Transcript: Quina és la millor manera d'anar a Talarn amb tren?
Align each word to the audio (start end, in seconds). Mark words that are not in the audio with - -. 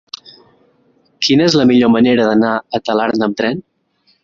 Quina 1.25 1.45
és 1.51 1.57
la 1.61 1.67
millor 1.73 1.93
manera 1.97 2.27
d'anar 2.31 2.55
a 2.79 2.83
Talarn 2.91 3.29
amb 3.29 3.41
tren? 3.43 3.65